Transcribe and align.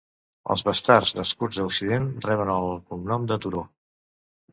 Els 0.53 0.61
bastards 0.67 1.11
nascuts 1.17 1.59
a 1.63 1.65
Occident 1.71 2.07
reben 2.27 2.51
el 2.53 2.65
cognom 2.89 3.29
de 3.33 3.39
Turó. 3.45 3.63